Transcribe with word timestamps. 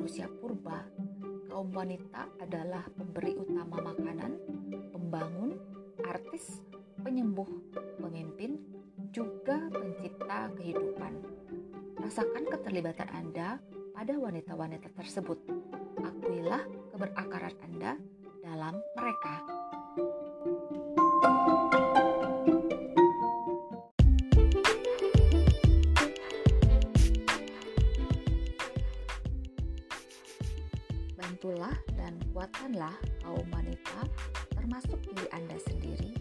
manusia 0.00 0.32
purba, 0.40 0.80
kaum 1.52 1.76
wanita 1.76 2.32
adalah 2.40 2.88
pemberi 2.96 3.36
utama 3.36 3.92
makanan, 3.92 4.32
pembangun, 4.96 5.60
artis, 6.08 6.64
penyembuh, 7.04 7.44
pemimpin, 8.00 8.56
juga 9.12 9.60
pencipta 9.68 10.48
kehidupan. 10.56 11.20
Rasakan 12.00 12.48
keterlibatan 12.48 13.12
Anda 13.12 13.60
pada 13.92 14.16
wanita-wanita 14.16 14.88
tersebut. 14.96 15.36
Akuilah 16.00 16.64
keberakaran 16.96 17.60
Anda 17.60 18.00
dalam 18.40 18.80
mereka. 18.96 19.44
Bantulah 31.40 31.72
dan 31.96 32.20
kuatkanlah 32.36 32.92
kaum 33.24 33.48
wanita, 33.48 34.04
termasuk 34.52 35.00
diri 35.08 35.24
Anda 35.32 35.56
sendiri, 35.56 36.12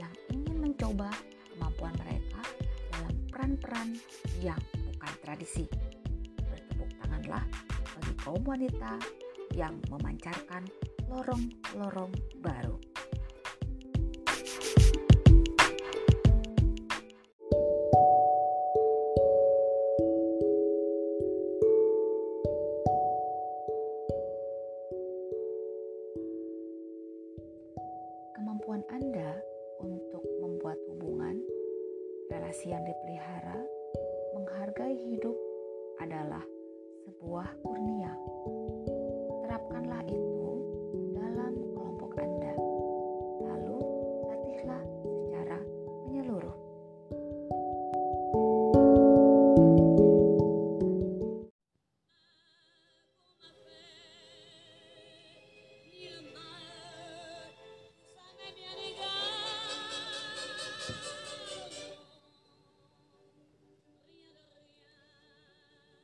yang 0.00 0.08
ingin 0.32 0.64
mencoba 0.64 1.12
kemampuan 1.52 1.92
mereka 2.00 2.40
dalam 2.88 3.12
peran-peran 3.28 4.00
yang 4.40 4.56
bukan 4.88 5.12
tradisi. 5.20 5.68
Bertepuk 6.48 6.88
tanganlah 7.04 7.44
bagi 7.84 8.12
kaum 8.24 8.40
wanita 8.48 8.96
yang 9.52 9.76
memancarkan 9.92 10.64
lorong-lorong 11.04 12.16
baru. 12.40 12.91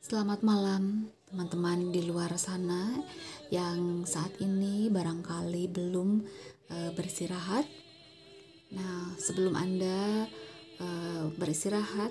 Selamat 0.08 0.40
malam 0.40 1.12
teman-teman 1.28 1.92
di 1.92 2.00
luar 2.08 2.32
sana 2.40 2.96
yang 3.52 4.08
saat 4.08 4.32
ini 4.40 4.88
barangkali 4.88 5.68
belum 5.68 6.24
uh, 6.72 6.90
beristirahat. 6.96 7.68
Nah, 8.72 9.12
sebelum 9.20 9.52
Anda 9.52 10.24
uh, 10.80 11.28
beristirahat, 11.36 12.08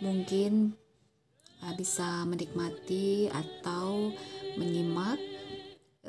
mungkin 0.00 0.72
uh, 1.60 1.76
bisa 1.76 2.24
menikmati 2.24 3.28
atau 3.28 4.16
menyimak 4.56 5.20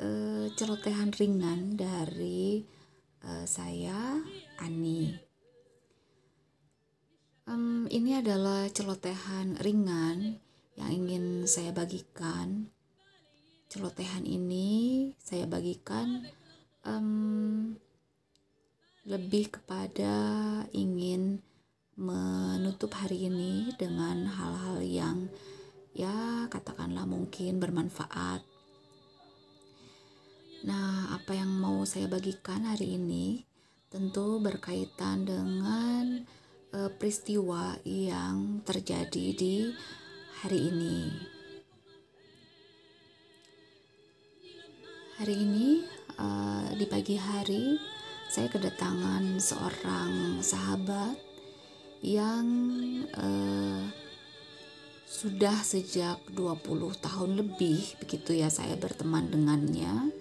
uh, 0.00 0.48
celotehan 0.56 1.12
ringan 1.20 1.76
dari 1.76 2.64
uh, 3.28 3.44
saya, 3.44 4.24
Ani. 4.64 5.20
Um, 7.44 7.84
ini 7.92 8.24
adalah 8.24 8.72
celotehan 8.72 9.60
ringan 9.60 10.45
yang 10.76 10.90
ingin 10.92 11.48
saya 11.48 11.72
bagikan. 11.72 12.68
Celotehan 13.66 14.22
ini 14.22 15.10
saya 15.18 15.44
bagikan 15.50 16.22
um, 16.86 17.74
lebih 19.06 19.50
kepada 19.50 20.14
ingin 20.70 21.42
menutup 21.96 22.92
hari 22.94 23.26
ini 23.26 23.72
dengan 23.74 24.28
hal-hal 24.28 24.84
yang 24.84 25.18
ya 25.96 26.46
katakanlah 26.52 27.08
mungkin 27.08 27.56
bermanfaat. 27.56 28.44
Nah, 30.66 31.14
apa 31.16 31.32
yang 31.32 31.48
mau 31.56 31.86
saya 31.88 32.10
bagikan 32.10 32.68
hari 32.68 33.00
ini 33.00 33.46
tentu 33.88 34.42
berkaitan 34.42 35.24
dengan 35.24 36.26
uh, 36.74 36.90
peristiwa 36.98 37.78
yang 37.86 38.60
terjadi 38.66 39.26
di 39.32 39.70
hari 40.44 40.68
ini. 40.68 40.96
Hari 45.16 45.32
ini 45.32 45.80
uh, 46.20 46.76
di 46.76 46.84
pagi 46.84 47.16
hari 47.16 47.80
saya 48.28 48.52
kedatangan 48.52 49.40
seorang 49.40 50.44
sahabat 50.44 51.16
yang 52.04 52.46
uh, 53.16 53.88
sudah 55.08 55.56
sejak 55.64 56.20
20 56.28 57.00
tahun 57.00 57.30
lebih 57.40 57.96
begitu 58.04 58.36
ya 58.36 58.52
saya 58.52 58.76
berteman 58.76 59.32
dengannya 59.32 60.12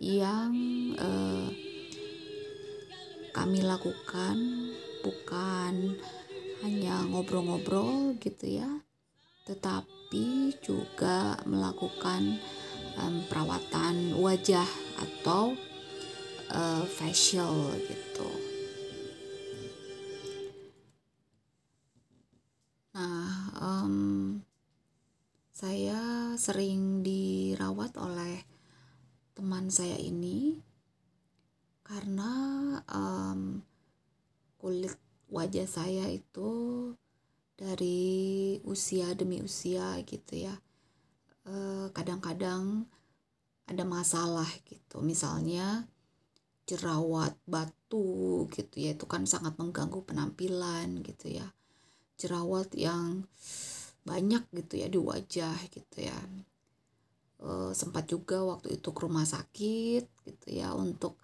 yang 0.00 0.54
uh, 0.96 1.52
kami 3.36 3.60
lakukan 3.60 4.38
bukan 5.04 6.00
hanya 6.64 7.04
ngobrol-ngobrol 7.04 8.16
gitu 8.16 8.64
ya 8.64 8.81
tetapi 9.42 10.54
juga 10.62 11.40
melakukan 11.48 12.38
um, 12.98 13.26
perawatan 13.26 14.14
wajah 14.18 14.68
atau 15.00 15.56
uh, 16.52 16.84
facial 16.86 17.74
gitu. 17.88 18.30
Nah, 22.92 23.56
um, 23.56 23.96
saya 25.50 26.36
sering 26.36 27.00
dirawat 27.00 27.96
oleh 27.96 28.44
teman 29.32 29.72
saya 29.72 29.96
ini 29.96 30.60
karena 31.82 32.32
um, 32.92 33.64
kulit 34.60 34.94
wajah 35.32 35.64
saya 35.64 36.12
itu 36.12 36.92
dari 37.56 38.58
usia 38.64 39.12
demi 39.14 39.42
usia 39.42 39.98
gitu 40.04 40.48
ya. 40.48 40.54
Kadang-kadang 41.92 42.86
ada 43.66 43.84
masalah 43.86 44.48
gitu. 44.66 45.00
Misalnya 45.00 45.86
jerawat 46.62 47.34
batu 47.42 48.46
gitu 48.54 48.76
ya 48.78 48.94
itu 48.94 49.04
kan 49.10 49.26
sangat 49.26 49.58
mengganggu 49.58 50.02
penampilan 50.06 51.02
gitu 51.02 51.42
ya. 51.42 51.46
Jerawat 52.18 52.70
yang 52.78 53.26
banyak 54.02 54.46
gitu 54.54 54.82
ya 54.82 54.86
di 54.90 54.98
wajah 54.98 55.58
gitu 55.70 55.98
ya. 56.06 56.18
E, 57.42 57.74
sempat 57.74 58.06
juga 58.06 58.42
waktu 58.46 58.78
itu 58.78 58.88
ke 58.94 59.00
rumah 59.02 59.26
sakit 59.26 60.04
gitu 60.26 60.48
ya 60.50 60.70
untuk 60.74 61.18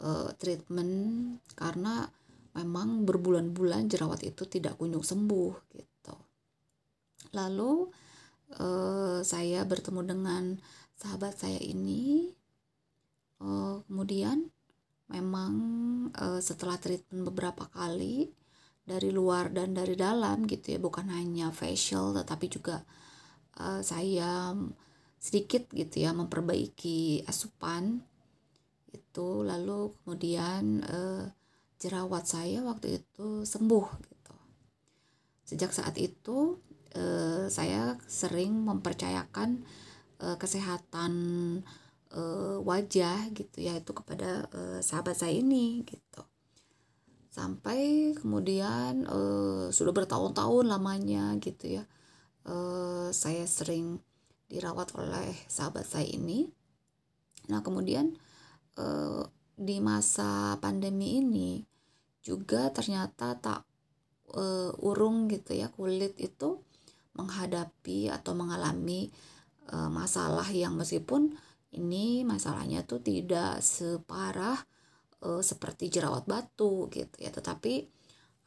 e, 0.00 0.32
treatment 0.40 1.36
karena 1.52 2.08
memang 2.52 3.08
berbulan-bulan 3.08 3.88
jerawat 3.88 4.20
itu 4.24 4.44
tidak 4.44 4.76
kunjung 4.76 5.04
sembuh 5.04 5.52
gitu. 5.72 6.16
Lalu 7.32 7.72
eh, 8.60 9.18
saya 9.24 9.60
bertemu 9.64 10.00
dengan 10.04 10.44
sahabat 10.96 11.34
saya 11.36 11.60
ini, 11.60 12.28
eh, 13.40 13.76
kemudian 13.88 14.52
memang 15.12 15.52
eh, 16.12 16.40
setelah 16.44 16.76
treatment 16.76 17.28
beberapa 17.32 17.68
kali 17.72 18.28
dari 18.82 19.14
luar 19.14 19.54
dan 19.54 19.72
dari 19.72 19.94
dalam 19.94 20.44
gitu 20.44 20.74
ya, 20.74 20.78
bukan 20.82 21.06
hanya 21.14 21.54
facial 21.54 22.12
tetapi 22.12 22.46
juga 22.52 22.84
eh, 23.60 23.80
saya 23.80 24.52
sedikit 25.22 25.70
gitu 25.70 26.02
ya 26.02 26.10
memperbaiki 26.10 27.22
asupan 27.30 28.02
itu 28.92 29.46
lalu 29.46 29.94
kemudian 30.02 30.82
eh, 30.82 31.24
jerawat 31.82 32.30
saya 32.30 32.62
waktu 32.62 33.02
itu 33.02 33.42
sembuh 33.42 33.86
gitu. 34.06 34.34
Sejak 35.42 35.74
saat 35.74 35.98
itu 35.98 36.62
eh, 36.94 37.50
saya 37.50 37.98
sering 38.06 38.62
mempercayakan 38.62 39.66
eh, 40.22 40.36
kesehatan 40.38 41.12
eh, 42.14 42.56
wajah 42.62 43.34
gitu 43.34 43.58
ya 43.58 43.74
itu 43.82 43.90
kepada 43.90 44.46
eh, 44.54 44.78
sahabat 44.78 45.18
saya 45.18 45.34
ini 45.34 45.82
gitu. 45.82 46.22
Sampai 47.34 48.14
kemudian 48.14 49.02
eh, 49.02 49.66
sudah 49.74 49.90
bertahun-tahun 49.90 50.70
lamanya 50.70 51.34
gitu 51.42 51.82
ya. 51.82 51.84
Eh, 52.46 53.10
saya 53.10 53.42
sering 53.50 53.98
dirawat 54.46 54.94
oleh 54.94 55.34
sahabat 55.50 55.82
saya 55.82 56.06
ini. 56.06 56.46
Nah, 57.50 57.58
kemudian 57.66 58.14
eh, 58.78 59.24
di 59.56 59.78
masa 59.78 60.56
pandemi 60.58 61.20
ini 61.20 61.50
juga 62.22 62.70
ternyata 62.70 63.36
tak 63.36 63.60
uh, 64.34 64.72
urung 64.80 65.28
gitu 65.28 65.52
ya 65.52 65.68
kulit 65.68 66.16
itu 66.16 66.62
menghadapi 67.12 68.08
atau 68.08 68.32
mengalami 68.32 69.12
uh, 69.72 69.90
masalah 69.92 70.48
yang 70.48 70.78
meskipun 70.78 71.36
ini 71.72 72.24
masalahnya 72.24 72.84
tuh 72.84 73.00
tidak 73.00 73.60
separah 73.60 74.56
uh, 75.24 75.42
seperti 75.44 75.88
jerawat 75.88 76.24
batu 76.24 76.88
gitu 76.92 77.16
ya. 77.20 77.32
Tetapi 77.32 77.88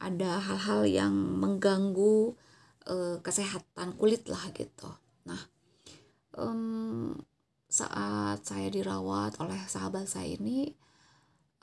ada 0.02 0.38
hal-hal 0.42 0.82
yang 0.86 1.14
mengganggu 1.14 2.34
uh, 2.90 3.16
kesehatan 3.22 3.96
kulit 3.96 4.26
lah 4.26 4.50
gitu. 4.54 4.90
Nah 5.26 5.42
um, 6.36 7.14
saat 7.66 8.46
saya 8.46 8.70
dirawat 8.70 9.38
oleh 9.42 9.58
sahabat 9.66 10.06
saya 10.06 10.38
ini 10.38 10.70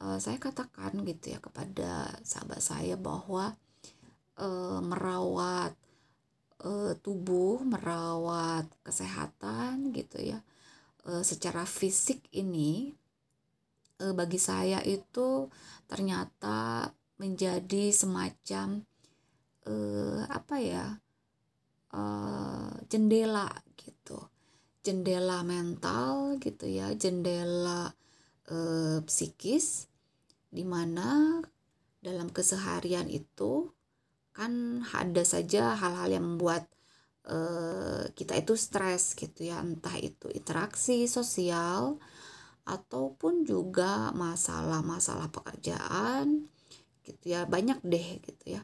uh, 0.01 0.17
saya 0.17 0.39
katakan 0.41 1.05
gitu 1.05 1.35
ya 1.35 1.39
kepada 1.43 2.17
sahabat 2.25 2.63
saya 2.63 2.95
bahwa 2.97 3.53
uh, 4.39 4.79
merawat 4.81 5.75
uh, 6.63 6.93
tubuh, 7.03 7.61
merawat 7.61 8.65
kesehatan 8.81 9.91
gitu 9.93 10.17
ya, 10.23 10.39
uh, 11.05 11.21
secara 11.21 11.67
fisik 11.67 12.23
ini 12.33 12.95
uh, 14.01 14.13
bagi 14.15 14.39
saya 14.39 14.81
itu 14.81 15.51
ternyata 15.85 16.89
menjadi 17.21 17.93
semacam 17.93 18.81
uh, 19.69 20.21
apa 20.27 20.55
ya 20.59 20.85
uh, 21.93 22.73
jendela 22.89 23.51
gitu, 23.77 24.17
jendela 24.81 25.45
mental 25.45 26.39
gitu 26.41 26.65
ya, 26.65 26.91
jendela 26.95 27.93
uh, 28.49 28.99
psikis 29.05 29.87
di 30.49 30.63
mana 30.65 31.39
dalam 32.03 32.27
keseharian 32.29 33.07
itu 33.07 33.71
kan 34.33 34.83
ada 34.91 35.23
saja 35.23 35.77
hal-hal 35.77 36.09
yang 36.19 36.25
membuat 36.35 36.65
uh, 37.29 38.09
kita 38.17 38.39
itu 38.39 38.57
stres 38.57 39.13
gitu 39.13 39.47
ya. 39.47 39.61
Entah 39.61 39.95
itu 40.01 40.27
interaksi 40.33 41.05
sosial 41.05 42.01
ataupun 42.63 43.43
juga 43.45 44.09
masalah-masalah 44.17 45.29
pekerjaan 45.29 46.49
gitu 47.05 47.37
ya. 47.37 47.45
Banyak 47.45 47.79
deh 47.85 48.19
gitu 48.25 48.59
ya 48.59 48.63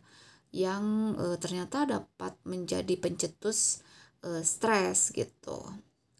yang 0.49 1.13
uh, 1.17 1.37
ternyata 1.37 1.85
dapat 1.85 2.33
menjadi 2.45 2.97
pencetus 2.97 3.85
uh, 4.25 4.41
stres 4.41 5.13
gitu. 5.13 5.61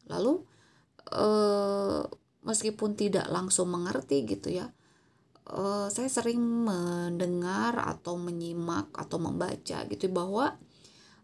Lalu 0.06 0.46
uh, 1.14 2.06
meskipun 2.44 2.96
tidak 2.96 3.28
langsung 3.28 3.72
mengerti 3.72 4.24
gitu 4.24 4.54
ya 4.54 4.72
uh, 5.50 5.88
saya 5.90 6.10
sering 6.10 6.42
mendengar 6.42 7.78
atau 7.82 8.16
menyimak 8.16 8.94
atau 8.94 9.18
membaca 9.18 9.86
gitu 9.90 10.06
bahwa 10.10 10.56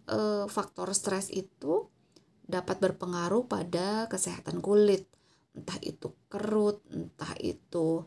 uh, 0.09 0.45
faktor 0.49 0.91
stres 0.97 1.29
itu 1.29 1.85
dapat 2.45 2.77
berpengaruh 2.77 3.49
pada 3.49 4.05
kesehatan 4.09 4.61
kulit. 4.61 5.09
Entah 5.55 5.79
itu 5.81 6.13
kerut 6.27 6.83
entah 6.91 7.33
itu 7.39 8.03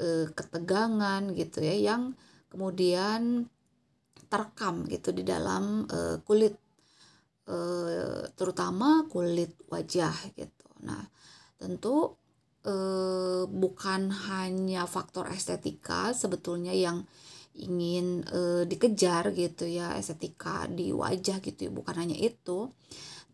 uh, 0.00 0.26
ketegangan 0.32 1.32
gitu 1.34 1.64
ya 1.64 1.76
yang 1.94 2.14
kemudian 2.48 3.50
terekam 4.30 4.86
gitu 4.88 5.10
di 5.12 5.22
dalam 5.26 5.84
uh, 5.88 6.20
kulit. 6.24 6.56
Uh, 7.44 8.24
terutama 8.40 9.04
kulit 9.12 9.52
wajah 9.68 10.16
gitu. 10.32 10.68
Nah 10.80 11.04
tentu 11.60 12.16
eh, 12.64 13.44
bukan 13.44 14.10
hanya 14.32 14.88
faktor 14.88 15.28
estetika 15.30 16.16
sebetulnya 16.16 16.72
yang 16.72 17.04
ingin 17.54 18.26
eh, 18.26 18.64
dikejar 18.66 19.30
gitu 19.36 19.68
ya 19.68 19.94
estetika 19.94 20.66
di 20.66 20.90
wajah 20.90 21.38
gitu 21.38 21.70
ya 21.70 21.72
bukan 21.72 21.96
hanya 22.00 22.16
itu. 22.18 22.72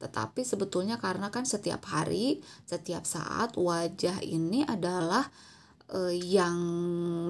Tetapi 0.01 0.45
sebetulnya 0.45 0.97
karena 1.01 1.29
kan 1.33 1.45
setiap 1.45 1.85
hari 1.89 2.41
setiap 2.69 3.05
saat 3.09 3.57
wajah 3.57 4.21
ini 4.21 4.67
adalah 4.67 5.25
eh, 5.95 6.15
yang 6.17 6.59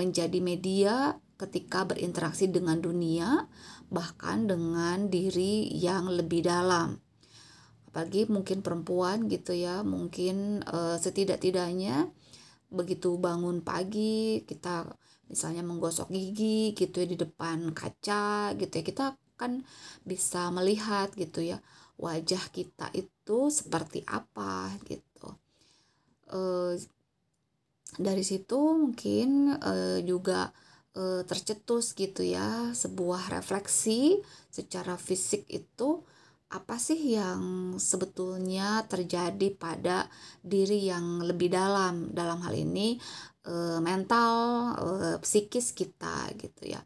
menjadi 0.00 0.38
media 0.43 1.14
ketika 1.41 1.88
berinteraksi 1.88 2.52
dengan 2.52 2.76
dunia 2.85 3.49
bahkan 3.88 4.44
dengan 4.44 5.08
diri 5.08 5.73
yang 5.73 6.06
lebih 6.12 6.44
dalam 6.44 7.00
apalagi 7.90 8.31
mungkin 8.31 8.62
perempuan 8.62 9.26
gitu 9.26 9.50
ya 9.50 9.82
mungkin 9.82 10.62
uh, 10.62 10.94
setidak-tidaknya 10.94 12.06
begitu 12.70 13.19
bangun 13.19 13.66
pagi 13.66 14.46
kita 14.46 14.87
misalnya 15.26 15.66
menggosok 15.66 16.14
gigi 16.14 16.70
gitu 16.78 17.02
ya 17.02 17.06
di 17.10 17.19
depan 17.19 17.75
kaca 17.75 18.54
gitu 18.54 18.72
ya 18.78 18.84
kita 18.87 19.04
kan 19.34 19.66
bisa 20.06 20.54
melihat 20.54 21.10
gitu 21.19 21.42
ya 21.42 21.58
wajah 22.00 22.40
kita 22.54 22.88
itu 22.96 23.38
seperti 23.52 24.06
apa 24.08 24.72
gitu. 24.88 25.28
Uh, 26.31 26.78
dari 27.98 28.22
situ 28.22 28.56
mungkin 28.56 29.58
uh, 29.58 29.98
juga 30.00 30.54
uh, 30.94 31.22
tercetus 31.26 31.92
gitu 31.98 32.22
ya 32.22 32.70
sebuah 32.70 33.34
refleksi 33.34 34.22
secara 34.48 34.94
fisik 34.94 35.44
itu 35.50 36.06
apa 36.50 36.76
sih 36.82 37.14
yang 37.14 37.75
sebetulnya 37.79 38.82
terjadi 38.91 39.55
pada 39.55 40.11
diri 40.43 40.91
yang 40.91 41.23
lebih 41.23 41.47
dalam? 41.47 42.11
Dalam 42.11 42.43
hal 42.43 42.55
ini 42.58 42.99
e, 43.47 43.79
mental 43.79 44.35
e, 44.75 44.88
psikis 45.23 45.70
kita 45.70 46.35
gitu 46.35 46.75
ya. 46.75 46.82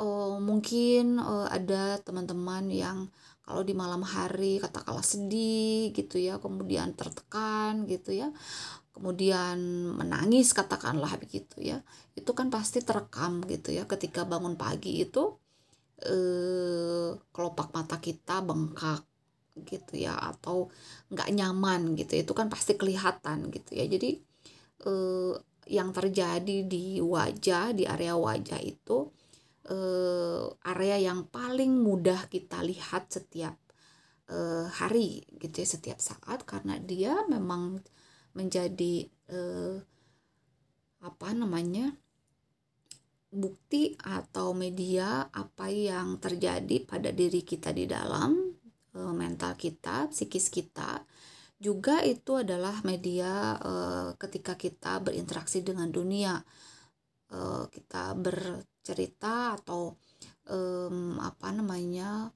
Oh 0.00 0.40
mungkin 0.40 1.20
e, 1.20 1.34
ada 1.52 2.00
teman-teman 2.00 2.72
yang 2.72 2.98
kalau 3.46 3.62
di 3.62 3.76
malam 3.78 4.02
hari 4.02 4.58
katakanlah 4.58 5.06
sedih 5.06 5.94
gitu 5.94 6.18
ya 6.18 6.42
kemudian 6.42 6.98
tertekan 6.98 7.86
gitu 7.86 8.10
ya 8.10 8.34
kemudian 8.90 9.60
menangis 9.94 10.50
katakanlah 10.50 11.14
begitu 11.20 11.62
ya 11.62 11.78
itu 12.18 12.26
kan 12.34 12.50
pasti 12.50 12.82
terekam 12.82 13.46
gitu 13.46 13.70
ya 13.70 13.86
ketika 13.86 14.26
bangun 14.26 14.58
pagi 14.58 15.04
itu 15.06 15.38
eh, 16.04 17.10
kelopak 17.32 17.72
mata 17.72 17.96
kita 18.00 18.44
bengkak 18.44 19.04
gitu 19.56 19.96
ya 19.96 20.12
atau 20.20 20.68
nggak 21.08 21.32
nyaman 21.32 21.96
gitu 21.96 22.20
itu 22.20 22.32
kan 22.36 22.52
pasti 22.52 22.76
kelihatan 22.76 23.48
gitu 23.52 23.70
ya. 23.72 23.84
Jadi 23.88 24.10
eh, 24.84 25.34
yang 25.66 25.90
terjadi 25.90 26.58
di 26.66 27.02
wajah 27.02 27.74
di 27.74 27.84
area 27.88 28.14
wajah 28.14 28.60
itu 28.62 29.10
eh, 29.70 30.44
area 30.72 30.96
yang 31.00 31.26
paling 31.28 31.72
mudah 31.82 32.28
kita 32.30 32.62
lihat 32.62 33.10
setiap 33.10 33.56
eh, 34.30 34.66
hari 34.70 35.26
gitu 35.40 35.62
ya 35.62 35.68
setiap 35.68 35.98
saat 35.98 36.46
karena 36.46 36.78
dia 36.78 37.26
memang 37.26 37.82
menjadi 38.36 39.08
eh, 39.32 39.76
apa 41.02 41.28
namanya 41.32 41.94
bukti 43.36 43.92
atau 44.00 44.56
media 44.56 45.28
apa 45.28 45.68
yang 45.68 46.16
terjadi 46.16 46.88
pada 46.88 47.12
diri 47.12 47.44
kita 47.44 47.68
di 47.76 47.84
dalam 47.84 48.32
e, 48.96 49.00
mental 49.12 49.52
kita, 49.60 50.08
psikis 50.08 50.48
kita. 50.48 51.04
Juga 51.60 52.00
itu 52.00 52.40
adalah 52.40 52.80
media 52.80 53.60
e, 53.60 53.72
ketika 54.16 54.56
kita 54.56 55.04
berinteraksi 55.04 55.60
dengan 55.60 55.92
dunia. 55.92 56.40
E, 57.28 57.68
kita 57.68 58.16
bercerita 58.16 59.60
atau 59.60 59.92
apa 60.46 61.50
namanya 61.50 62.30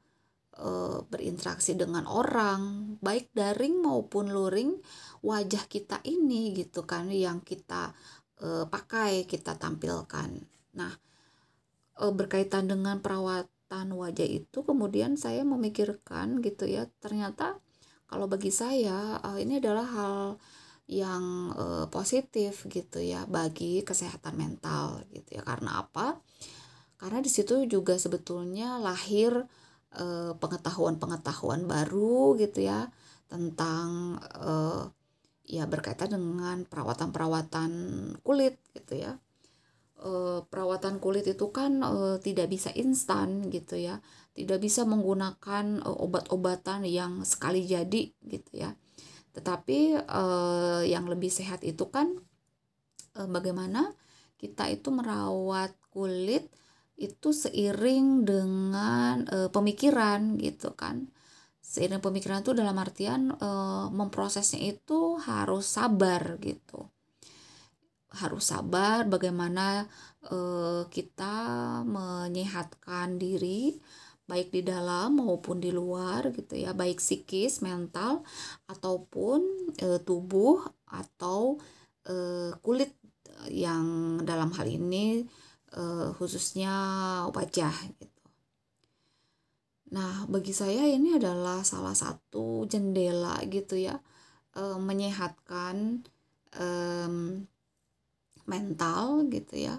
berinteraksi 1.06 1.78
dengan 1.78 2.10
orang, 2.10 2.98
baik 2.98 3.30
daring 3.30 3.78
maupun 3.78 4.34
luring, 4.34 4.82
wajah 5.22 5.62
kita 5.70 6.02
ini 6.02 6.50
gitu 6.50 6.82
kan 6.82 7.06
yang 7.06 7.38
kita 7.38 7.94
pakai, 8.66 9.30
kita 9.30 9.54
tampilkan. 9.54 10.59
Nah, 10.76 10.92
e, 11.98 12.04
berkaitan 12.14 12.70
dengan 12.70 13.02
perawatan 13.02 13.88
wajah 13.94 14.28
itu 14.28 14.62
kemudian 14.62 15.18
saya 15.18 15.42
memikirkan 15.42 16.38
gitu 16.42 16.66
ya, 16.70 16.86
ternyata 17.02 17.58
kalau 18.10 18.26
bagi 18.30 18.50
saya 18.54 19.18
e, 19.22 19.42
ini 19.42 19.58
adalah 19.58 19.86
hal 19.86 20.16
yang 20.90 21.54
e, 21.54 21.64
positif 21.90 22.66
gitu 22.70 22.98
ya 23.02 23.26
bagi 23.26 23.82
kesehatan 23.86 24.34
mental 24.38 25.02
gitu 25.10 25.38
ya. 25.38 25.42
Karena 25.46 25.82
apa? 25.82 26.18
Karena 27.00 27.18
di 27.24 27.30
situ 27.32 27.64
juga 27.66 27.96
sebetulnya 27.96 28.76
lahir 28.78 29.46
pengetahuan-pengetahuan 30.38 31.66
baru 31.66 32.38
gitu 32.38 32.62
ya 32.62 32.86
tentang 33.26 34.22
ya 35.42 35.66
berkaitan 35.66 36.14
dengan 36.14 36.62
perawatan-perawatan 36.62 37.70
kulit 38.22 38.62
gitu 38.70 39.02
ya 39.02 39.18
uh, 40.00 40.40
perawatan 40.48 40.98
kulit 40.98 41.28
itu 41.28 41.52
kan 41.52 41.84
uh, 41.84 42.16
tidak 42.20 42.50
bisa 42.50 42.72
instan 42.74 43.48
gitu 43.52 43.76
ya. 43.76 44.00
Tidak 44.34 44.58
bisa 44.58 44.88
menggunakan 44.88 45.84
uh, 45.84 45.96
obat-obatan 46.00 46.88
yang 46.88 47.22
sekali 47.22 47.64
jadi 47.68 48.10
gitu 48.24 48.52
ya. 48.52 48.72
Tetapi 49.36 50.00
uh, 50.08 50.82
yang 50.84 51.06
lebih 51.06 51.30
sehat 51.30 51.62
itu 51.62 51.86
kan 51.92 52.16
uh, 53.16 53.28
bagaimana 53.28 53.92
kita 54.40 54.72
itu 54.72 54.88
merawat 54.88 55.76
kulit 55.92 56.48
itu 57.00 57.32
seiring 57.32 58.24
dengan 58.24 59.24
uh, 59.28 59.48
pemikiran 59.52 60.40
gitu 60.40 60.72
kan. 60.76 61.08
Seiring 61.60 62.02
pemikiran 62.02 62.42
itu 62.42 62.56
dalam 62.56 62.74
artian 62.80 63.30
uh, 63.36 63.86
memprosesnya 63.92 64.58
itu 64.64 65.20
harus 65.22 65.70
sabar 65.70 66.40
gitu 66.42 66.90
harus 68.10 68.50
sabar 68.50 69.06
bagaimana 69.06 69.86
uh, 70.30 70.82
kita 70.90 71.34
menyehatkan 71.86 73.22
diri 73.22 73.78
baik 74.26 74.54
di 74.54 74.62
dalam 74.62 75.18
maupun 75.18 75.58
di 75.58 75.74
luar 75.74 76.30
gitu 76.30 76.54
ya 76.54 76.70
baik 76.70 77.02
psikis 77.02 77.62
mental 77.62 78.22
ataupun 78.70 79.42
uh, 79.82 79.98
tubuh 80.02 80.62
atau 80.86 81.58
uh, 82.06 82.54
kulit 82.62 82.94
yang 83.50 84.18
dalam 84.22 84.50
hal 84.54 84.66
ini 84.66 85.26
uh, 85.74 86.14
khususnya 86.14 86.74
wajah 87.30 87.72
gitu. 87.98 88.20
Nah, 89.90 90.22
bagi 90.30 90.54
saya 90.54 90.86
ini 90.86 91.18
adalah 91.18 91.66
salah 91.66 91.98
satu 91.98 92.62
jendela 92.70 93.42
gitu 93.50 93.74
ya, 93.74 93.98
uh, 94.54 94.78
menyehatkan 94.78 96.06
um, 96.54 97.42
mental 98.50 99.30
gitu 99.30 99.54
ya. 99.54 99.78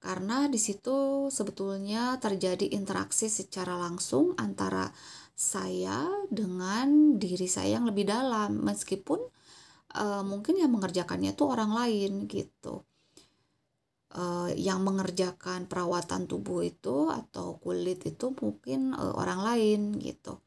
Karena 0.00 0.46
di 0.46 0.56
situ 0.56 1.28
sebetulnya 1.28 2.16
terjadi 2.22 2.70
interaksi 2.72 3.26
secara 3.26 3.74
langsung 3.76 4.32
antara 4.38 4.94
saya 5.34 6.06
dengan 6.30 7.18
diri 7.18 7.50
saya 7.50 7.82
yang 7.82 7.90
lebih 7.90 8.06
dalam. 8.06 8.62
Meskipun 8.62 9.20
uh, 9.98 10.22
mungkin 10.22 10.56
yang 10.62 10.70
mengerjakannya 10.70 11.34
tuh 11.34 11.50
orang 11.50 11.74
lain 11.74 12.30
gitu. 12.30 12.86
Uh, 14.10 14.50
yang 14.58 14.82
mengerjakan 14.82 15.70
perawatan 15.70 16.26
tubuh 16.26 16.66
itu 16.66 17.10
atau 17.10 17.62
kulit 17.62 18.02
itu 18.06 18.34
mungkin 18.34 18.90
uh, 18.90 19.14
orang 19.14 19.38
lain 19.46 19.80
gitu 20.02 20.42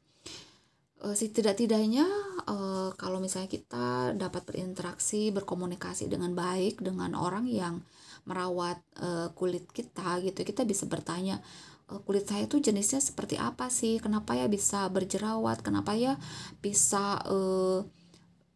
setidak-tidaknya 1.12 2.08
uh, 2.48 2.88
kalau 2.96 3.20
misalnya 3.20 3.52
kita 3.52 4.16
dapat 4.16 4.48
berinteraksi 4.48 5.28
berkomunikasi 5.28 6.08
dengan 6.08 6.32
baik 6.32 6.80
dengan 6.80 7.12
orang 7.12 7.44
yang 7.44 7.84
merawat 8.24 8.80
uh, 9.04 9.28
kulit 9.36 9.68
kita 9.68 10.24
gitu 10.24 10.40
kita 10.40 10.64
bisa 10.64 10.88
bertanya 10.88 11.44
kulit 12.08 12.24
saya 12.24 12.48
itu 12.48 12.56
jenisnya 12.64 12.96
seperti 12.96 13.36
apa 13.36 13.68
sih 13.68 14.00
kenapa 14.00 14.32
ya 14.32 14.48
bisa 14.48 14.88
berjerawat 14.88 15.60
kenapa 15.60 15.92
ya 15.92 16.16
bisa 16.64 17.20
uh, 17.28 17.84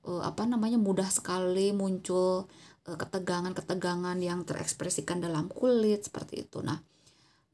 uh, 0.09 0.23
apa 0.25 0.49
namanya 0.49 0.81
mudah 0.81 1.13
sekali 1.13 1.77
muncul 1.77 2.49
Eh, 2.89 2.97
ketegangan-ketegangan 2.97 4.17
yang 4.25 4.49
terekspresikan 4.49 5.21
dalam 5.21 5.53
kulit 5.53 6.09
seperti 6.09 6.49
itu. 6.49 6.65
Nah, 6.65 6.81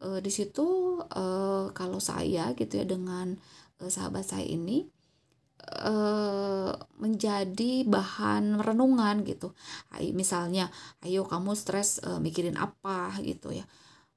di 0.04 0.28
situ 0.28 1.00
kalau 1.72 1.96
saya 1.96 2.52
gitu 2.52 2.76
ya 2.76 2.84
dengan 2.84 3.40
e, 3.80 3.90
sahabat 3.90 4.24
saya 4.26 4.46
ini 4.46 4.86
e, 5.62 5.94
menjadi 6.98 7.86
bahan 7.86 8.60
renungan 8.60 9.22
gitu. 9.26 9.54
Misalnya, 10.14 10.70
ayo 11.04 11.24
kamu 11.24 11.54
stres 11.58 12.02
e, 12.02 12.18
mikirin 12.18 12.58
apa 12.58 13.14
gitu 13.22 13.54
ya. 13.54 13.64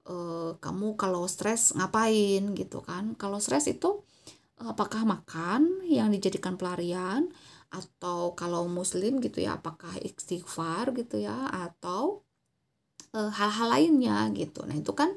E, 0.06 0.16
kamu 0.58 0.98
kalau 1.00 1.26
stres 1.30 1.74
ngapain 1.78 2.54
gitu 2.54 2.84
kan? 2.86 3.14
Kalau 3.16 3.38
stres 3.42 3.68
itu 3.70 4.04
apakah 4.58 5.06
makan 5.06 5.86
yang 5.86 6.10
dijadikan 6.10 6.58
pelarian? 6.58 7.30
atau 7.72 8.32
kalau 8.32 8.64
muslim 8.72 9.20
gitu 9.20 9.44
ya 9.44 9.60
apakah 9.60 9.92
istighfar 10.00 10.96
gitu 10.96 11.20
ya 11.20 11.52
atau 11.52 12.24
hal 13.12 13.28
e, 13.28 13.32
hal-hal 13.36 13.68
lainnya 13.68 14.18
gitu 14.32 14.64
nah 14.64 14.76
itu 14.76 14.92
kan 14.96 15.12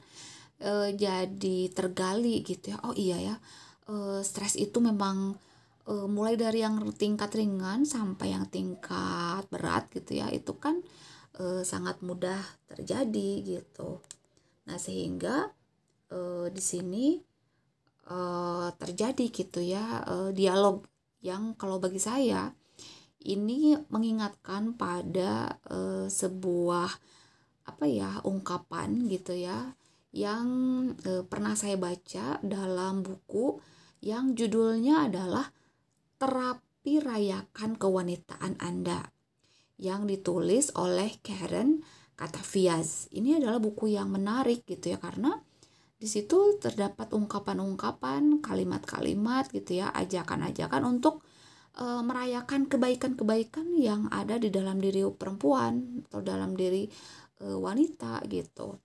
e, 0.59 0.95
jadi 0.99 1.59
tergali 1.71 2.43
gitu 2.43 2.75
ya 2.75 2.79
oh 2.83 2.95
iya 2.95 3.19
ya 3.23 3.37
e, 3.87 4.25
stres 4.27 4.57
itu 4.57 4.81
memang 4.83 5.37
e, 5.89 5.95
mulai 6.09 6.35
dari 6.35 6.65
yang 6.65 6.81
tingkat 6.97 7.33
ringan 7.37 7.85
sampai 7.85 8.35
yang 8.35 8.49
tingkat 8.49 9.45
berat 9.49 9.89
gitu 9.95 10.21
ya 10.21 10.29
itu 10.33 10.53
kan 10.57 10.81
e, 11.39 11.63
sangat 11.65 12.01
mudah 12.05 12.41
terjadi 12.69 13.61
gitu. 13.61 14.01
Nah 14.69 14.77
sehingga 14.77 15.53
e, 16.11 16.51
di 16.53 16.63
sini 16.65 17.07
e, 18.09 18.19
terjadi 18.75 19.25
gitu 19.31 19.61
ya 19.63 20.05
e, 20.05 20.15
dialog 20.37 20.85
yang 21.21 21.55
kalau 21.55 21.77
bagi 21.77 22.01
saya 22.01 22.53
ini 23.25 23.77
mengingatkan 23.93 24.73
pada 24.77 25.61
uh, 25.69 26.09
sebuah 26.09 26.89
apa 27.69 27.85
ya 27.87 28.25
ungkapan 28.25 29.07
gitu 29.13 29.37
ya 29.37 29.77
yang 30.11 30.47
uh, 31.07 31.23
pernah 31.27 31.55
saya 31.55 31.79
baca 31.79 32.43
dalam 32.43 33.07
buku 33.07 33.59
yang 34.03 34.35
judulnya 34.35 35.07
adalah 35.07 35.47
terapi 36.19 37.01
rayakan 37.01 37.77
kewanitaan 37.77 38.59
Anda 38.59 39.09
yang 39.81 40.05
ditulis 40.05 40.75
oleh 40.77 41.21
Karen 41.25 41.81
Katafiaz. 42.17 43.09
Ini 43.15 43.41
adalah 43.41 43.57
buku 43.61 43.97
yang 43.97 44.13
menarik 44.13 44.69
gitu 44.69 44.93
ya 44.93 44.99
karena 45.01 45.41
di 46.01 46.09
situ 46.09 46.57
terdapat 46.57 47.13
ungkapan-ungkapan, 47.13 48.41
kalimat-kalimat 48.41 49.53
gitu 49.53 49.85
ya, 49.85 49.93
ajakan-ajakan 49.93 50.97
untuk 50.97 51.21
e, 51.77 51.85
merayakan 51.85 52.73
kebaikan-kebaikan 52.73 53.77
yang 53.77 54.09
ada 54.09 54.41
di 54.41 54.49
dalam 54.49 54.81
diri 54.81 55.05
perempuan 55.13 56.01
atau 56.09 56.25
dalam 56.25 56.57
diri 56.57 56.89
e, 57.37 57.45
wanita 57.53 58.25
gitu. 58.33 58.81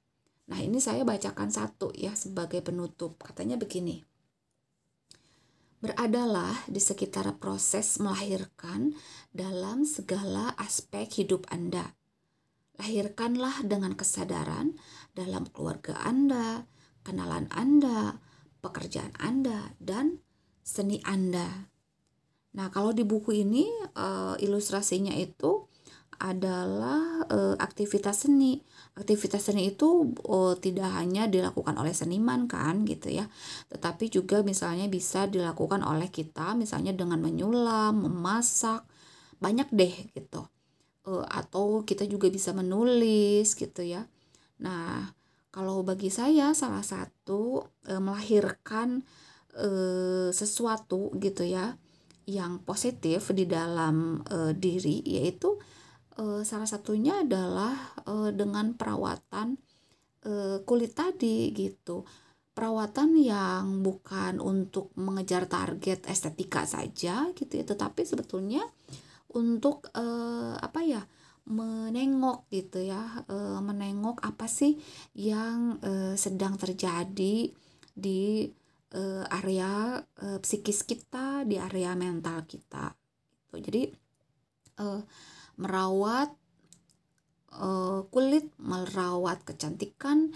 Nah, 0.45 0.61
ini 0.61 0.77
saya 0.77 1.01
bacakan 1.01 1.49
satu 1.49 1.89
ya 1.97 2.13
sebagai 2.13 2.61
penutup. 2.61 3.17
Katanya 3.17 3.57
begini. 3.57 4.05
Beradalah 5.81 6.65
di 6.65 6.81
sekitar 6.81 7.37
proses 7.37 7.97
melahirkan 8.01 8.93
dalam 9.33 9.85
segala 9.85 10.53
aspek 10.57 11.09
hidup 11.21 11.45
Anda. 11.49 11.93
Lahirkanlah 12.77 13.65
dengan 13.65 13.93
kesadaran 13.93 14.75
dalam 15.13 15.47
keluarga 15.49 15.97
Anda, 16.01 16.65
kenalan 17.05 17.47
Anda, 17.53 18.17
pekerjaan 18.59 19.13
Anda, 19.21 19.73
dan 19.77 20.25
seni 20.65 20.99
Anda. 21.05 21.69
Nah, 22.55 22.71
kalau 22.71 22.95
di 22.95 23.03
buku 23.03 23.45
ini 23.45 23.67
uh, 23.99 24.39
ilustrasinya 24.39 25.13
itu 25.13 25.67
adalah 26.19 27.25
uh, 27.27 27.55
aktivitas 27.59 28.27
seni. 28.27 28.61
Aktivitas 28.95 29.51
seni 29.51 29.71
itu 29.73 30.15
uh, 30.25 30.55
tidak 30.59 30.91
hanya 30.95 31.27
dilakukan 31.27 31.75
oleh 31.75 31.91
seniman 31.91 32.47
kan 32.47 32.87
gitu 32.87 33.11
ya, 33.11 33.27
tetapi 33.71 34.07
juga 34.07 34.39
misalnya 34.41 34.87
bisa 34.87 35.27
dilakukan 35.27 35.83
oleh 35.83 36.07
kita 36.07 36.55
misalnya 36.55 36.95
dengan 36.95 37.19
menyulam, 37.19 38.07
memasak, 38.07 38.87
banyak 39.43 39.67
deh 39.71 39.95
gitu. 40.15 40.47
Uh, 41.05 41.25
atau 41.27 41.85
kita 41.85 42.07
juga 42.07 42.31
bisa 42.31 42.55
menulis 42.55 43.53
gitu 43.53 43.83
ya. 43.83 44.07
Nah, 44.61 45.11
kalau 45.55 45.87
bagi 45.87 46.11
saya 46.11 46.51
salah 46.51 46.83
satu 46.83 47.63
e, 47.87 47.95
melahirkan 47.95 48.99
e, 49.55 49.69
sesuatu 50.35 51.15
gitu 51.15 51.47
ya 51.47 51.79
yang 52.27 52.59
positif 52.59 53.31
di 53.31 53.47
dalam 53.47 54.19
e, 54.27 54.51
diri 54.51 54.99
yaitu 55.07 55.55
e, 56.15 56.43
salah 56.47 56.67
satunya 56.67 57.21
adalah 57.23 57.75
e, 58.03 58.31
dengan 58.31 58.73
perawatan 58.75 59.59
e, 60.23 60.63
kulit 60.63 60.95
tadi 60.95 61.51
gitu. 61.51 62.03
Perawatan 62.55 63.19
yang 63.19 63.83
bukan 63.83 64.39
untuk 64.39 64.95
mengejar 64.95 65.43
target 65.51 66.07
estetika 66.07 66.63
saja 66.63 67.29
gitu 67.35 67.53
ya, 67.59 67.65
tetapi 67.67 68.07
sebetulnya 68.07 68.63
untuk 69.35 69.91
e, 69.91 70.05
apa 70.59 70.81
ya? 70.83 71.03
menengok 71.45 72.49
gitu 72.49 72.81
ya 72.81 73.21
e, 73.29 73.37
menengok 73.61 74.17
apa 74.25 74.49
sih 74.49 74.81
yang 75.13 75.77
e, 75.77 76.17
sedang 76.17 76.57
terjadi 76.57 77.53
di 77.93 78.49
e, 78.89 79.01
area 79.29 80.01
e, 80.17 80.41
psikis 80.41 80.81
kita 80.89 81.45
di 81.45 81.61
area 81.61 81.93
mental 81.93 82.49
kita 82.49 82.89
gitu 83.53 83.61
jadi 83.61 83.83
e, 84.81 84.85
merawat 85.55 86.29
e, 87.51 87.69
kulit 88.11 88.51
merawat 88.59 89.43
kecantikan 89.47 90.31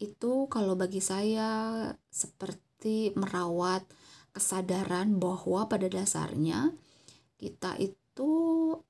itu 0.00 0.50
kalau 0.50 0.74
bagi 0.74 0.98
saya 0.98 1.86
seperti 2.10 3.14
merawat 3.14 3.86
kesadaran 4.32 5.20
bahwa 5.20 5.68
pada 5.68 5.86
dasarnya 5.86 6.72
kita 7.36 7.76
itu 7.78 8.32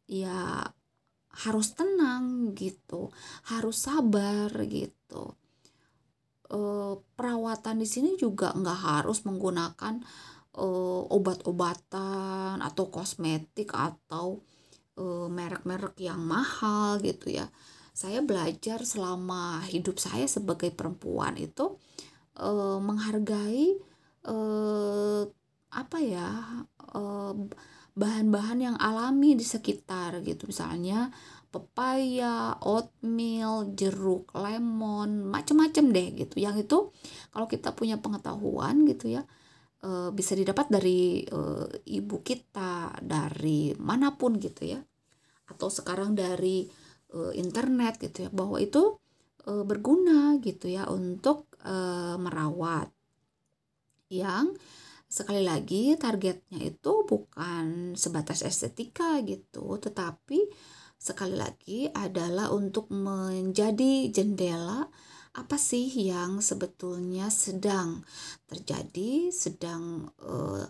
ya 0.06 0.64
harus 1.32 1.72
tenang 1.72 2.52
gitu 2.52 3.08
harus 3.48 3.88
sabar 3.88 4.52
gitu. 4.68 5.34
E, 6.48 6.58
perawatan 7.16 7.80
di 7.80 7.88
sini 7.88 8.14
juga 8.20 8.52
nggak 8.52 8.80
harus 8.80 9.24
menggunakan 9.24 10.00
e, 10.52 10.66
obat-obatan 11.08 12.60
atau 12.60 12.84
kosmetik 12.92 13.72
atau 13.72 14.44
merek-merek 15.32 15.96
yang 16.00 16.20
mahal 16.20 17.00
gitu 17.00 17.32
ya 17.32 17.48
saya 17.92 18.24
belajar 18.24 18.84
selama 18.88 19.64
hidup 19.68 20.00
saya 20.00 20.24
sebagai 20.24 20.72
perempuan 20.72 21.36
itu 21.36 21.76
e, 22.36 22.48
menghargai 22.80 23.76
e, 24.24 24.36
apa 25.72 25.98
ya 26.00 26.28
bahan-bahan 27.92 28.58
yang 28.60 28.76
alami 28.80 29.36
di 29.36 29.44
sekitar 29.44 30.20
gitu 30.24 30.48
misalnya 30.48 31.12
pepaya, 31.52 32.56
oatmeal, 32.64 33.76
jeruk, 33.76 34.32
lemon, 34.32 35.28
macem-macem 35.28 35.92
deh 35.92 36.08
gitu. 36.24 36.40
Yang 36.40 36.64
itu 36.64 36.78
kalau 37.28 37.44
kita 37.44 37.76
punya 37.76 38.00
pengetahuan 38.00 38.88
gitu 38.88 39.20
ya 39.20 39.28
e, 39.82 40.14
bisa 40.14 40.32
didapat 40.38 40.70
dari 40.70 41.26
e, 41.26 41.40
ibu 41.98 42.22
kita, 42.22 43.02
dari 43.02 43.74
mana 43.76 44.14
pun 44.14 44.38
gitu 44.38 44.62
ya. 44.72 44.80
Atau 45.50 45.68
sekarang 45.68 46.14
dari 46.14 46.70
e, 47.10 47.18
internet 47.36 47.98
gitu 47.98 48.24
ya 48.26 48.30
bahwa 48.30 48.62
itu 48.62 48.96
e, 49.42 49.52
berguna 49.66 50.38
gitu 50.38 50.70
ya 50.70 50.86
untuk 50.88 51.50
e, 51.60 51.74
merawat. 52.16 52.88
Yang 54.08 54.56
sekali 55.12 55.44
lagi 55.44 55.92
targetnya 56.00 56.56
itu 56.62 57.04
bukan 57.04 57.92
sebatas 57.92 58.40
estetika 58.40 59.20
gitu, 59.20 59.76
tetapi 59.76 60.48
sekali 60.96 61.34
lagi 61.36 61.90
adalah 61.90 62.48
untuk 62.54 62.88
menjadi 62.94 64.08
jendela 64.08 64.86
apa 65.32 65.56
sih 65.56 65.88
yang 65.88 66.44
sebetulnya 66.44 67.32
sedang 67.32 68.04
terjadi, 68.44 69.32
sedang 69.32 70.12
eh, 70.20 70.64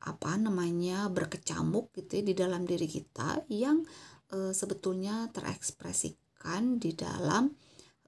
apa 0.00 0.32
namanya 0.38 1.10
berkecamuk 1.10 1.92
gitu 1.92 2.22
ya 2.22 2.24
di 2.24 2.34
dalam 2.38 2.62
diri 2.64 2.86
kita 2.86 3.44
yang 3.50 3.82
eh, 4.30 4.54
sebetulnya 4.54 5.26
terekspresikan 5.34 6.78
di 6.78 6.94
dalam 6.94 7.50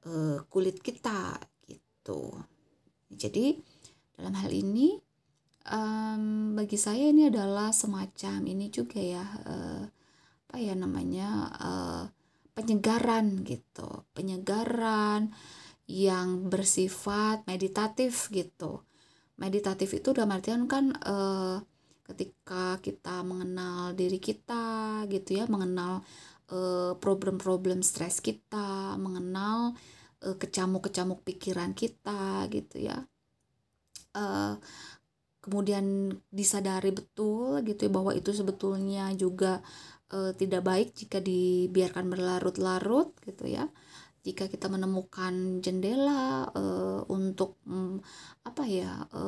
eh, 0.06 0.38
kulit 0.46 0.78
kita 0.78 1.36
gitu. 1.66 2.30
Jadi 3.12 3.58
dalam 4.16 4.38
hal 4.38 4.54
ini 4.54 4.96
um, 5.68 6.54
bagi 6.58 6.78
saya 6.78 7.10
ini 7.10 7.30
adalah 7.30 7.70
semacam 7.70 8.42
ini 8.46 8.66
juga 8.72 8.98
ya 8.98 9.22
uh, 9.22 9.82
apa 10.48 10.56
ya 10.58 10.74
namanya 10.76 11.28
uh, 11.56 12.04
penyegaran 12.52 13.40
gitu 13.46 14.04
penyegaran 14.12 15.32
yang 15.92 16.48
bersifat 16.48 17.44
meditatif 17.44 18.32
gitu. 18.32 18.80
Meditatif 19.36 19.92
itu 19.92 20.16
udah 20.16 20.24
artian 20.24 20.64
kan 20.64 20.96
uh, 21.04 21.60
ketika 22.08 22.80
kita 22.80 23.20
mengenal 23.20 23.92
diri 23.92 24.16
kita 24.16 25.04
gitu 25.12 25.36
ya 25.36 25.44
mengenal 25.48 26.00
problem-problem 27.00 27.80
stres 27.80 28.20
kita 28.20 29.00
mengenal 29.00 29.72
kecamuk-kecamuk 30.20 31.24
pikiran 31.24 31.72
kita 31.72 32.44
gitu 32.52 32.92
ya. 32.92 33.08
Uh, 34.12 34.60
kemudian 35.42 36.14
disadari 36.30 36.94
betul 36.94 37.60
gitu 37.66 37.90
ya 37.90 37.90
bahwa 37.90 38.14
itu 38.14 38.30
sebetulnya 38.30 39.10
juga 39.18 39.58
e, 40.06 40.30
tidak 40.38 40.62
baik 40.62 40.94
jika 40.94 41.18
dibiarkan 41.18 42.06
berlarut-larut 42.06 43.10
gitu 43.26 43.50
ya 43.50 43.66
jika 44.22 44.46
kita 44.46 44.70
menemukan 44.70 45.58
jendela 45.58 46.46
e, 46.54 46.62
untuk 47.10 47.58
mm, 47.66 47.98
apa 48.46 48.62
ya 48.66 48.92
e, 49.10 49.22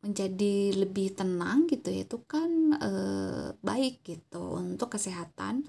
menjadi 0.00 0.80
lebih 0.80 1.14
tenang 1.14 1.70
gitu 1.70 1.94
ya 1.94 2.02
itu 2.02 2.18
kan 2.26 2.50
e, 2.76 2.92
baik 3.62 4.02
gitu 4.02 4.58
untuk 4.58 4.94
kesehatan 4.98 5.62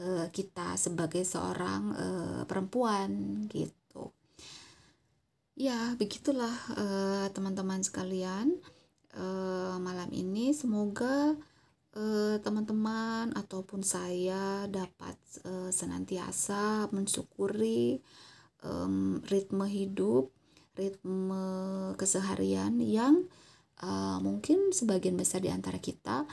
e, 0.00 0.28
kita 0.32 0.80
sebagai 0.80 1.22
seorang 1.28 1.82
e, 1.92 2.06
perempuan 2.48 3.44
gitu 3.52 4.10
Ya, 5.54 5.94
begitulah 5.94 6.50
teman 7.30 7.54
teman-teman 7.54 7.78
sekalian. 7.86 8.58
Uh, 9.14 9.78
malam 9.78 10.10
ini 10.10 10.50
semoga 10.50 11.38
teman 11.94 12.42
teman-teman 12.42 13.30
ataupun 13.38 13.86
saya 13.86 14.66
dapat 14.66 15.14
uh, 15.46 15.70
senantiasa 15.70 16.90
mensyukuri 16.90 18.02
um, 18.66 19.22
ritme 19.30 19.62
hidup, 19.70 20.34
ritme 20.74 21.46
keseharian 21.94 22.82
yang 22.82 23.30
uh, 23.78 24.18
mungkin 24.18 24.74
sebagian 24.74 25.14
besar 25.14 25.38
di 25.38 25.54
antara 25.54 25.78
kita 25.78 26.26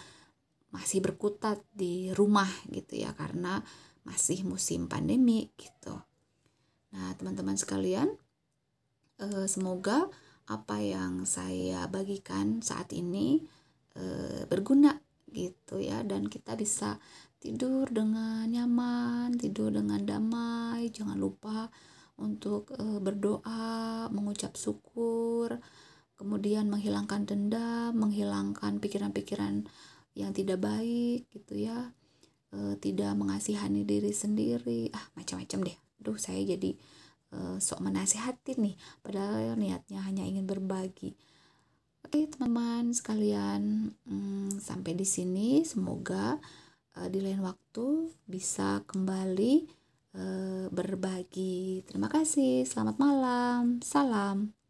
masih 0.73 1.03
berkutat 1.03 1.61
di 1.69 2.09
rumah 2.15 2.49
gitu 2.73 2.97
ya 2.97 3.13
karena 3.13 3.61
masih 4.01 4.41
musim 4.47 4.89
pandemi 4.89 5.51
gitu. 5.59 5.93
Nah, 6.91 7.13
teman-teman 7.21 7.53
sekalian, 7.53 8.09
uh, 9.21 9.45
semoga 9.45 10.09
apa 10.49 10.81
yang 10.81 11.23
saya 11.29 11.85
bagikan 11.85 12.65
saat 12.65 12.89
ini 12.97 13.45
uh, 13.93 14.43
berguna 14.49 14.97
gitu 15.31 15.79
ya 15.79 16.03
dan 16.03 16.27
kita 16.27 16.53
bisa 16.59 16.99
tidur 17.41 17.89
dengan 17.89 18.45
nyaman, 18.45 19.33
tidur 19.35 19.73
dengan 19.73 20.03
damai. 20.05 20.93
Jangan 20.93 21.17
lupa 21.17 21.71
untuk 22.21 22.69
uh, 22.77 23.01
berdoa, 23.01 24.07
mengucap 24.13 24.53
syukur, 24.53 25.57
kemudian 26.19 26.69
menghilangkan 26.69 27.25
dendam, 27.25 27.97
menghilangkan 27.97 28.77
pikiran-pikiran 28.77 29.65
yang 30.13 30.31
tidak 30.31 30.61
baik 30.61 31.25
gitu 31.33 31.65
ya. 31.65 31.91
Uh, 32.51 32.75
tidak 32.77 33.15
mengasihani 33.15 33.87
diri 33.87 34.11
sendiri. 34.13 34.91
Ah, 34.93 35.07
macam-macam 35.17 35.71
deh. 35.71 35.77
Duh, 35.97 36.19
saya 36.19 36.43
jadi 36.43 36.77
uh, 37.33 37.57
sok 37.57 37.79
menasihati 37.81 38.59
nih 38.59 38.75
padahal 39.01 39.55
niatnya 39.55 40.03
hanya 40.03 40.27
ingin 40.27 40.45
berbagi 40.45 41.15
oke 42.11 42.27
teman-teman 42.27 42.91
sekalian 42.91 43.87
hmm, 44.03 44.59
sampai 44.59 44.99
di 44.99 45.07
sini. 45.07 45.63
Semoga 45.63 46.35
uh, 46.99 47.07
di 47.07 47.23
lain 47.23 47.39
waktu 47.39 48.11
bisa 48.27 48.83
kembali 48.83 49.63
uh, 50.19 50.67
berbagi. 50.75 51.87
Terima 51.87 52.11
kasih. 52.11 52.67
Selamat 52.67 52.99
malam. 52.99 53.79
Salam 53.79 54.60